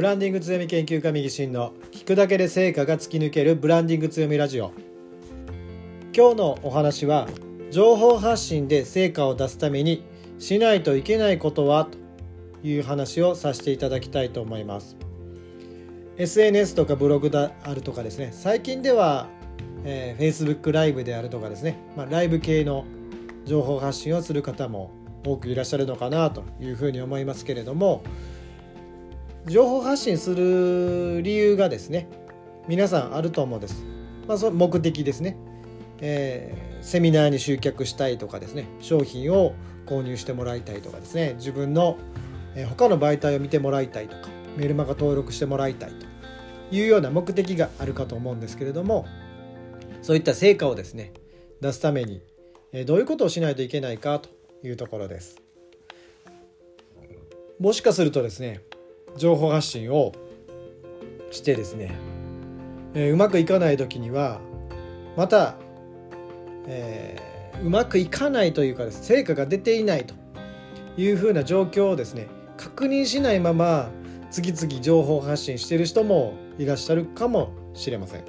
[0.00, 4.72] ブランディング強み研究家右進の聞くだけで成果が突き抜けるブランディング強みラジオ。
[6.16, 7.28] 今日のお話は
[7.70, 10.02] 情報発信で成果を出すために
[10.38, 11.98] しないといけないことはと
[12.66, 14.96] いう話をさせていただきたいと思います。
[16.16, 18.30] SNS とかブログであるとかですね。
[18.32, 19.28] 最近では、
[19.84, 22.86] えー、Facebook ライブであるとかですね、まあ、ライブ系の
[23.44, 24.92] 情報発信をする方も
[25.26, 28.02] 多くいらっしゃるのかなというふうに思いますけれども
[29.46, 32.08] 情報発信する理由がですね
[32.68, 33.84] 皆さんあると思うんです。
[34.28, 35.36] まあ、その目的ですね、
[36.00, 39.54] えー、セミナーに集客したいとかですね商品を
[39.86, 41.98] 購入してもらいたいとかですね自分の、
[42.54, 46.06] えー、他の媒体を見てもらいたいとかメルマガ登録してもらいたいと
[46.76, 49.06] いうような目的があるかと思うんですけれども
[50.02, 51.12] そういった成果をですね
[51.60, 52.22] 出すために、
[52.72, 54.28] えー、どういうことをしないといけないかと
[54.62, 55.42] いうところです。
[57.58, 58.62] もしかするとですね
[59.16, 60.12] 情報発信を
[61.30, 61.92] してですね、
[62.94, 64.40] えー、うまくいかない時には
[65.16, 65.56] また、
[66.66, 70.14] えー、うまくいかないというかです成果が出ていないと
[70.96, 73.88] いうふうな状況をですね確認しないまま
[74.30, 78.24] 次々情報発信してる人もいらっしゃるかもしれません。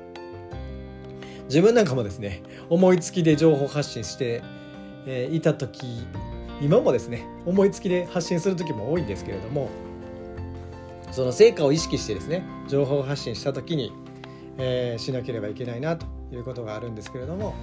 [1.46, 4.42] 自分なんかもですね思いつきで情報発信して、
[5.06, 6.08] え、いた時
[6.62, 9.70] 今もですね思いつきで発信する時も多いんですけれども
[11.12, 13.92] その成果を意識してですね情報発信した時に、
[14.58, 17.54] えー、しなければいけないなということがあるんですけれども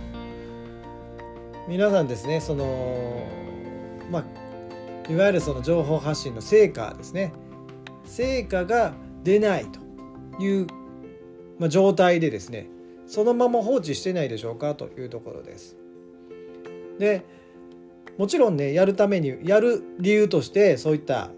[1.66, 3.26] 皆さんですねその
[4.10, 7.32] まあいわゆるその情報発信の成果ですね
[8.04, 10.66] 成果が出ないという、
[11.58, 12.68] まあ、状態でですね
[13.06, 15.76] そのまま放置してないでしょうかというところです。
[16.98, 17.24] で
[18.18, 21.30] もちろんねやるためにやる理由としてそういった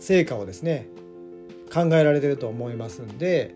[0.00, 0.88] 成果をですね
[1.72, 3.54] 考えられてると思いますんで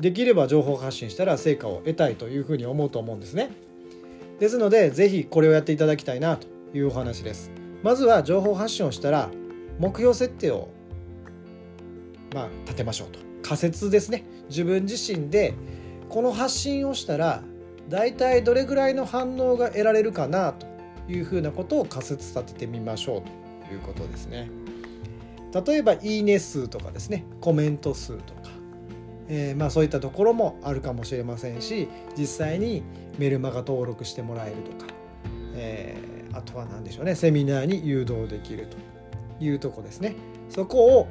[0.00, 3.50] できれば情報発信したら成果を得たいというふうに思うと思うんですね。
[4.40, 7.50] ですので是非これをやっていただきたいなというお話です。
[7.82, 9.30] まずは情報発信をしたら
[9.78, 10.68] 目標設定を
[12.34, 13.20] まあ立てましょうと。
[13.42, 14.24] 仮説ですね。
[14.48, 15.54] 自分自身で
[16.08, 17.42] この発信をしたら
[17.88, 20.66] 大体どれぐらいの反応が得られるかなと
[21.08, 24.50] いうふうなことを仮説立ててみましょうということですね。
[25.54, 28.50] 例えば「いいね数」とかですねコメント数とか、
[29.28, 32.82] えー、まあそういったところもあるかもしれませんし実際に
[33.18, 34.92] メルマガ登録してもらえるとか、
[35.54, 40.14] えー、あとは何でしょうねセミナーに誘導できるというとこですね。
[40.48, 41.08] そこを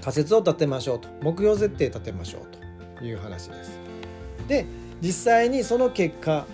[0.00, 1.08] 仮説を立てましょうと。
[1.20, 3.78] 目標設定立てましょうという話です。
[4.48, 4.64] で
[5.02, 6.46] 実際にその結果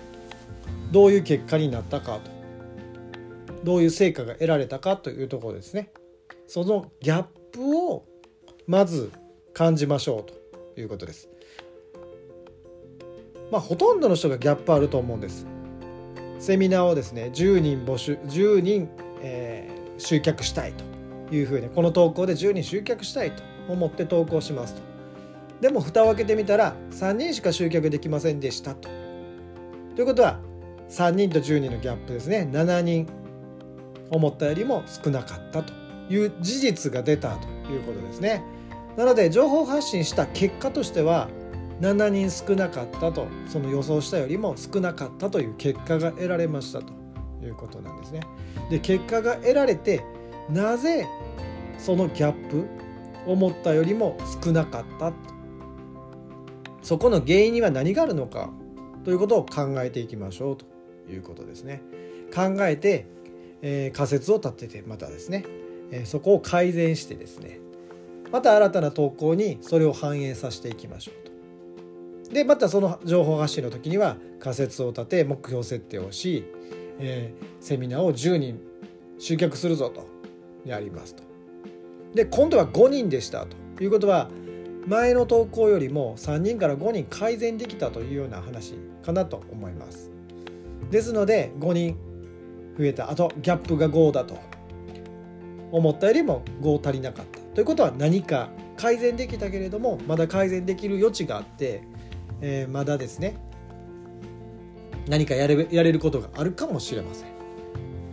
[0.90, 2.36] どういう結果になったかと。
[3.64, 5.90] どういう成果が得られたかというところですね。
[6.46, 8.04] そのギャップを
[8.66, 9.10] まず
[9.52, 11.28] 感じましょうということです。
[13.50, 15.46] まあ、ほとんどの人がギャップあると思うんです。
[16.38, 18.88] セミナーをですね10人募集10人、
[19.22, 20.74] えー、集客したい
[21.28, 24.82] というふうにこの投稿で10人集客したいと思って投稿しますと。
[25.60, 28.88] でも蓋を開けてみたら3人しか集客できませんでしたと。
[29.94, 30.38] ということは
[30.90, 33.08] 3人と10人のギャップですね7人
[34.10, 35.72] 思ったよりも少なかったと
[36.08, 38.42] いう事実が出たということですね。
[38.96, 41.28] なので情報発信した結果としては
[41.80, 46.92] 7人少なかったとその予想したよりも少なかったという結果が得られましたと
[47.44, 48.20] いうことなんですね。
[48.70, 50.02] で結果が得られて
[50.50, 51.06] なぜ
[51.78, 52.66] そのギャップ
[53.26, 55.12] 思ったよりも少なかった
[56.80, 58.50] そこの原因には何があるのか
[59.04, 60.64] ということを考えていきましょうと
[61.10, 61.82] いうことですね。
[62.34, 63.06] 考えて、
[63.62, 65.44] えー、仮説を立ててまたですね
[66.04, 67.60] そこを改善してですね
[68.32, 72.34] また新たな投稿にそれを反映させていきましょうと。
[72.34, 76.44] でまたその情報発信の時には仮説を立て目標設定をし、
[76.98, 78.60] えー、セミナーを10人
[79.18, 80.08] 集客するぞと
[80.64, 81.22] やりますと。
[82.14, 83.46] で今度は5人でした
[83.76, 84.28] ということは
[84.86, 88.74] 前の投稿よりも3人から5人改善できたというような話
[89.04, 90.10] かなと思います。
[90.90, 91.96] ですので5人
[92.78, 94.38] 増えたあとギャップが5だと
[95.72, 101.82] 思ったよりも5足りなかったということは何か改善できたけれどもまだ改善できる余地があって、
[102.40, 103.36] えー、まだですね
[105.08, 107.28] 何かやれやれることがあるかもしれません。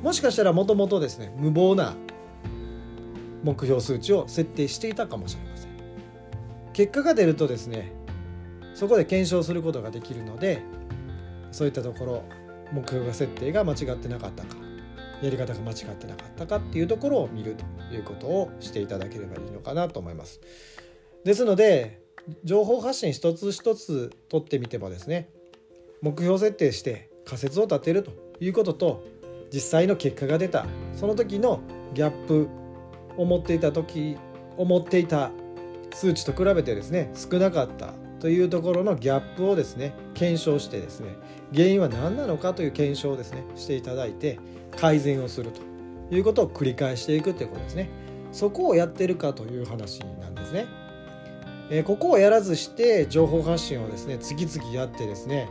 [0.04, 1.96] もしかしたらもともとですね無謀な
[3.44, 5.72] 目標数値を設定していたかもしれません。
[6.74, 7.92] 結果が出るとですね
[8.76, 10.62] そこで検証することができるので
[11.52, 12.24] そういったところ
[12.72, 14.63] 目標が設定が間違ってなかったか。
[15.24, 17.56] やり方が間違ってなかったかっていうところを見る
[17.90, 20.42] ということをしていただければいいのかなと思います。
[21.24, 22.02] ですので
[22.44, 25.30] 情報発信一つ一つ取ってみてもですね
[26.02, 29.04] 目標設定して仮説を立てるということと
[29.54, 30.66] 実際の結果が出た
[30.96, 31.62] その時の
[31.94, 32.50] ギャップ
[33.18, 34.18] 思っていた時
[34.58, 35.32] 思っていた
[35.94, 41.16] 数値と比べてですね少なかったというところのギャップをですね検証してですね
[41.54, 44.40] 原因は何なのかという検証をですねしていただいて
[44.78, 45.62] 改善をすると
[46.16, 47.90] いうことを繰り返していくということですね。
[48.32, 50.66] そこをやってるかという話なんですね、
[51.70, 55.48] えー、ここをやらずして情報発信をですね次々やってですね、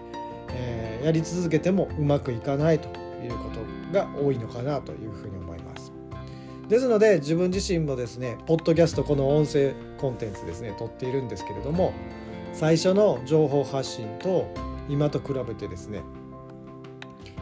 [0.51, 2.89] えー、やり続けてもうまくいかないと
[3.23, 5.93] いうことが多いのかなというふうに思います。
[6.69, 11.93] ですので自分自身もですねポッドキャストこの音声コンテンツですね撮っているんですけれども
[12.53, 14.47] 最初の情報発信と
[14.89, 16.03] 今と比べてですね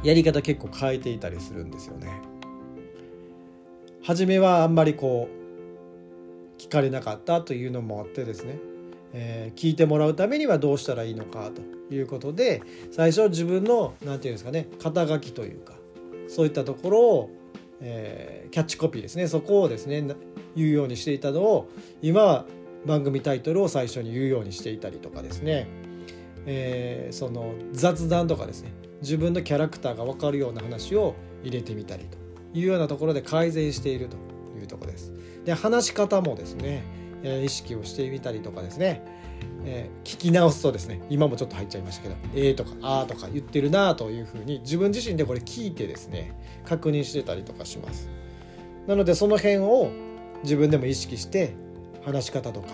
[0.02, 2.08] やり方結構変えていたりするんですよね。
[4.02, 8.58] 初めはあんまりこう聞かれなかったというのもあってですね、
[9.12, 15.74] えー、聞いてもらうためにはどうしたらいいのかということで最初自分の何て言うんですかね肩書きというか
[16.28, 17.30] そういったところを、
[17.80, 20.02] えー、キャッチコピーですねそこをですね
[20.56, 21.68] 言うようにしていたのを
[22.02, 22.46] 今は
[22.86, 25.68] 番組タイトルを最初に言うようにしていたりとかですね、
[26.46, 28.72] えー、その雑談とかですね
[29.02, 32.18] 自分のキャラクターが分かるような話を入れてみたりと
[32.58, 34.16] いうようなところで改善していると
[34.58, 35.12] いうとこです。
[35.44, 36.82] で話し方もですね、
[37.22, 39.02] えー、意識をしてみたりとかですね、
[39.64, 46.34] えー、聞き直すとですね今もちょっと入っちゃいましたけど「えー」とか「あー」とか言ってるなというふうに自分自身でこれ聞いてですね
[46.64, 48.08] 確認してたりとかします。
[48.86, 49.90] なのでその辺を
[50.42, 51.54] 自分でも意識して
[52.04, 52.68] 話し方とか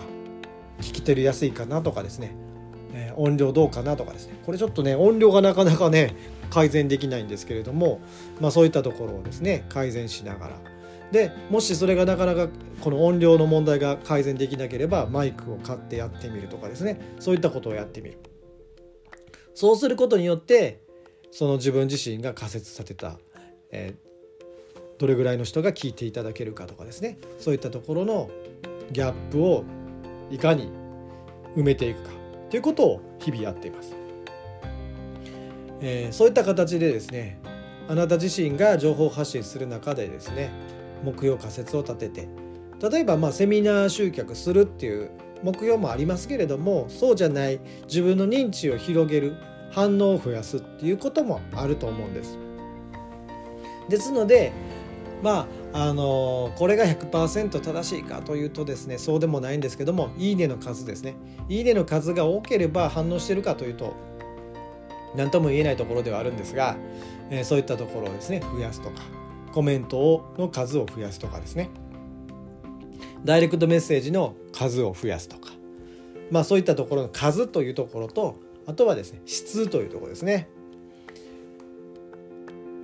[0.79, 2.35] 聞き取りやすいかなとかですね、
[2.93, 4.39] え、音量どうかなとかですね。
[4.45, 6.15] これちょっとね音量がなかなかね
[6.49, 7.99] 改善できないんですけれども、
[8.39, 10.59] まあ、そういったところをですね改善しながら。
[11.11, 12.49] でもしそれがなかなか
[12.81, 16.99] この音量の問題が改善できなければマイクを買ってやってみるとかですね。
[17.19, 18.17] そういったことをやってみる。
[19.55, 20.81] そうすることによって
[21.31, 23.17] その自分自身が仮説立てた、
[23.71, 27.17] えー、どれぐらいの人が聞いていただけるかとかですね。
[27.39, 28.29] そういったところの
[28.91, 29.63] ギャップを
[30.29, 30.71] いかに
[31.55, 32.11] 埋めていくか
[32.49, 33.93] ということを日々やっています。
[35.81, 37.39] えー、そういった形でですね
[37.87, 40.51] あなた自身が情報発信する中でですね
[41.03, 42.27] 目標仮説を立てて
[42.89, 45.11] 例えばまあセミナー集客するっていう
[45.43, 49.35] 目標もありますけれどもそうじゃない自分の認知を広げる
[49.71, 52.37] 反応を増やすっていうこともあると思うんです。
[53.89, 54.51] ですので
[55.23, 61.15] まああのこれが100%正しいかというとですねそうでもないんですけどもいいねの数ですね。
[61.49, 63.95] いいねの数が多ければ反応してるかというと
[65.15, 66.75] 何とも言えないところではあるんですが、
[67.29, 69.01] えー、そういったところをですね増やすとか
[69.51, 71.69] コメントの数を増やすとかですね。
[73.25, 75.49] ダイレクトメッセージの数を増やすとか
[76.31, 80.49] まあそういったところの数というところとあとはですね質というところですね。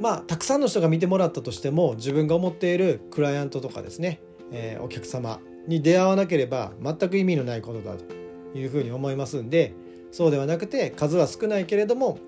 [0.03, 4.19] まあたくさんの人が見てもらったとしても自分が思っているクライアントとかですね、
[4.51, 8.03] えー、お客様に出会わなければ全く意味のないことだと
[8.53, 9.73] いうふうに思いますんで
[10.11, 12.19] そうではなくて数は少ないけれども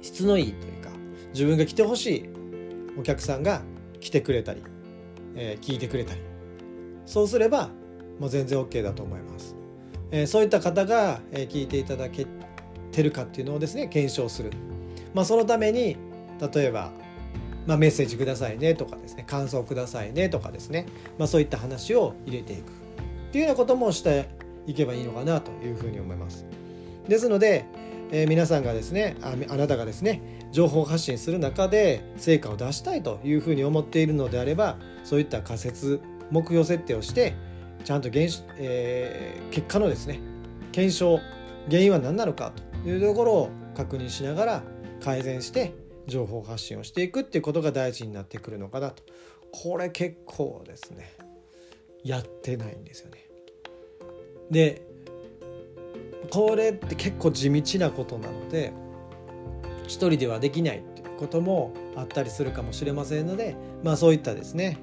[0.00, 0.90] 質のいいというか
[1.34, 2.28] 自分が来てほしい
[2.96, 3.62] お客さんが
[3.98, 4.62] 来てくれたり、
[5.34, 6.20] えー、聞いてくれたり
[7.04, 7.70] そうすれば
[8.20, 9.56] もう全然 OK だと思います、
[10.12, 12.26] えー、そういった方が、え聞いていただけ
[12.92, 14.52] てるかっていうのをですね検証する、
[15.14, 15.96] まあ、そのために
[16.40, 16.90] 例えば、
[17.66, 20.86] まあ、メッセージくださいねとかですね感想くださいねとかですね、
[21.18, 24.28] まあ、そういった話を入れていくっていうようなこともして
[24.66, 26.44] いけばいいのかなというふうに思います。
[27.08, 27.64] ですので、
[28.10, 37.34] えー、皆さんがですねああなたがですね情報発信する中で成果を出したいというふうに思っているのであればそういった仮説目標設定をして
[37.84, 38.26] ちゃんと原、
[38.58, 40.20] えー、結果のですね
[40.72, 41.20] 検証
[41.68, 44.62] 原因は何なのかというところを確認しながら
[45.02, 45.74] 改善して
[46.10, 49.02] 情報発信をしていくっていうことが大事になってくるのかなと
[49.50, 51.12] これ結構ですね
[52.04, 53.26] やってないんですよね。
[54.50, 54.82] で
[56.30, 58.72] これって結構地道なことなので
[59.84, 64.78] 一人ではできないっていうこともあったりするかもしれませんのでまあそういったですね、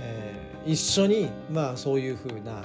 [0.00, 2.62] えー、一緒にまあそういうふうな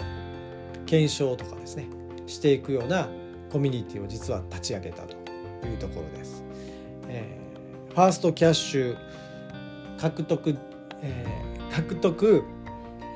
[0.86, 1.88] 検証とかですね
[2.27, 3.08] していくような
[3.51, 5.15] コミュニティを実は立ち上げたと
[5.65, 6.44] いうところです。
[7.08, 7.38] え
[7.89, 8.98] ファーストキャッシュ
[9.98, 10.55] 獲得、
[11.01, 12.43] えー、獲得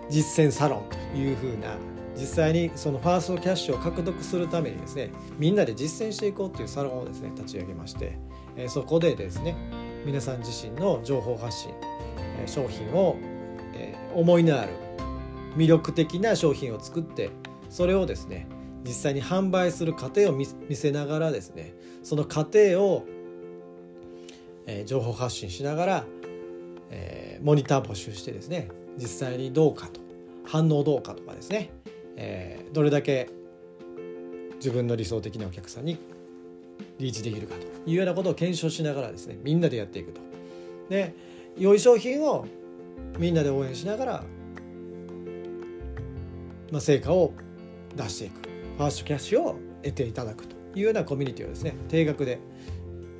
[0.09, 1.77] 実践サロンというふうな
[2.15, 8.17] 実際にそのファーストキャッシュを獲得するためにですねみんなで実践していこうというサロンをですね立ち上げまして、
[8.55, 9.55] えー、そこでですね
[10.05, 11.71] 皆さん自身の情報発信
[12.45, 13.17] 商品を、
[13.73, 14.73] え思いのある
[15.55, 17.29] 魅力的な商品を作って
[17.69, 18.47] それをですね
[18.83, 23.05] 実際に販売する過程を見せながらですねその過程を、
[24.65, 26.05] え情報発信しながら、
[26.89, 29.99] えモニター募集してですね実際にどうかと
[30.45, 31.71] 反応どうかとかですね、
[32.15, 33.29] えどれだけ
[34.55, 35.97] 自分の理想的なお客さんに
[36.97, 40.21] リーチできるかというようなことを検証しながらですねみんなでやっていくと。
[40.89, 41.13] で
[41.57, 42.45] 良い商品を
[43.19, 44.23] みんなで応援しながら、
[46.71, 47.33] まあ、成果を
[47.95, 48.41] 出していく
[48.77, 52.39] ファーストキャッシュを得ていただくというようなコミュニティをですね定額で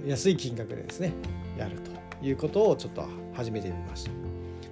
[0.05, 1.13] 安い金額でですね
[1.57, 1.91] やると
[2.25, 4.11] いうことをちょっと始めてみました。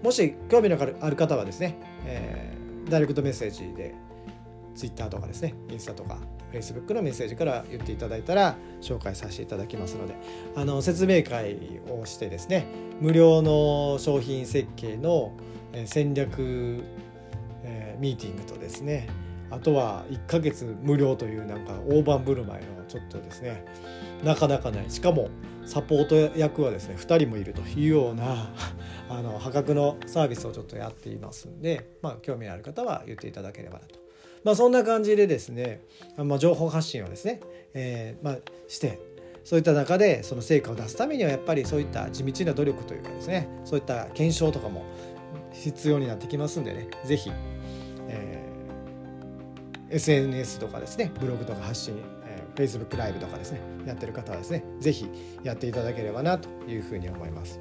[0.03, 3.93] もし興味のある方はですね、えー、ダイレクトメッセージで
[4.75, 6.17] Twitter とかですねインスタとか
[6.51, 10.15] Facebook のメッセージから言っていただいたら紹介させていただきますので
[10.55, 12.65] あの説明会をしてですね
[12.99, 15.33] 無料の商品設計の
[15.85, 16.83] 戦略、
[17.63, 19.07] えー、ミーティングとですね
[19.49, 23.65] あとは1ヶ月無料というなんか大盤振る舞いのちょっとですね
[24.23, 25.29] なかなかないしかも
[25.65, 28.53] サポート役はですね2人もいるというような
[29.09, 33.99] あの破格のサービスをちょっとやっていますんで、まあ、興味のある方は言っていただければなと。
[34.43, 35.81] まあ、そんな感じでですね、
[36.17, 37.41] まあ、情報発信をですね、
[37.75, 38.99] えーまあ、して
[39.43, 44.83] そういった中でその成果を出すためにはやっぱりそういった地道な努力というかですねそういった検証とかも
[45.53, 47.31] 必要になってきますんでね是非、
[48.07, 51.95] えー、SNS とかですねブログとか発信、
[52.55, 55.09] Facebook ライブとかですねやってる方はですね是非
[55.43, 57.59] やっていただければなというふうに思います。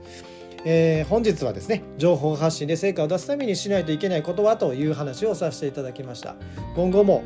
[0.64, 6.34] えー、本日はですね情報発信で成果を出すためにしないといけないことはという話をさせていただきました
[6.76, 7.22] 今後も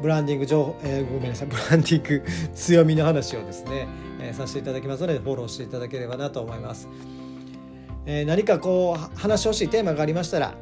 [0.00, 2.24] ブランディング情報、えー、ごめんなさいブランディング
[2.54, 3.88] 強みの話をですね、
[4.20, 6.88] えー、させていただきますのでフォローしていただければなと思います、
[8.04, 10.54] えー、何かこう話してほしいテーマがありましたら、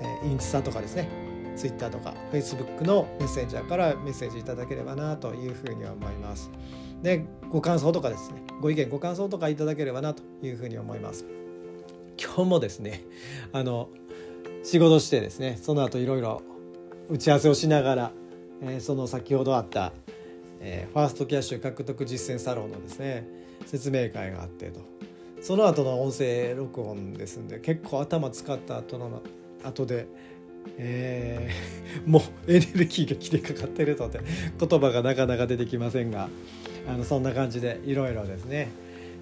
[0.00, 1.23] えー、インスタとかですね
[1.56, 6.50] ツイッターとかフェイスブックのメッセンジャーからメッセージいただければなというふうに思います。
[7.02, 8.42] でご感想とかですね。
[8.60, 11.24] ご意見ご感想とかいただければなというふうに思います。
[12.22, 13.02] 今日もですね
[13.52, 13.88] あの
[14.62, 16.42] 仕事してですねその後いろいろ
[17.10, 18.12] 打ち合わせをしながら、
[18.62, 19.92] えー、その先ほどあった、
[20.60, 23.26] えー、ファーストキャッシュ獲得実践サロンのですね
[23.66, 24.80] 説明会があってと。
[25.42, 29.20] その後の音声録音ですんで結構頭使った後の
[29.62, 30.06] 後で
[30.78, 34.20] えー、もうエネルギーが切れかかってるので
[34.58, 36.28] 言葉がなかなか出てきませんが
[36.88, 38.70] あのそんな感じでいろいろですね、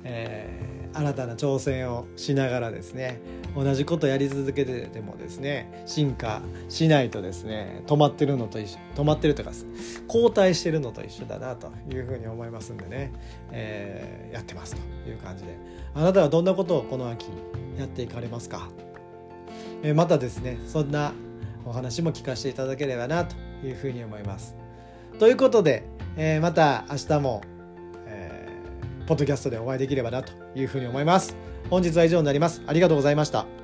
[0.04, 3.20] えー、新たな挑戦をしながらですね
[3.54, 9.50] 同じことやり続けてでもですね進化しないとですね止まってるのと一緒止まってるとか
[10.08, 13.12] 後退してるのと一緒だなというふうに思いますんでね、
[13.50, 15.82] えー、やってますという感じで。
[15.94, 17.26] あなたはどんなことをこの秋
[17.78, 18.68] やっていかれますか、
[19.82, 21.12] え、またですねそんな
[21.64, 24.56] お話も聞かせていただければなというふうに思います。
[25.18, 25.84] ということで、
[26.16, 27.42] えー、また明日も
[28.06, 28.48] え
[29.06, 31.36] ポッドキャストでお会いできればなというふうに思います。
[31.70, 32.62] 本日は以上になります。
[32.66, 33.61] ありがとうございました。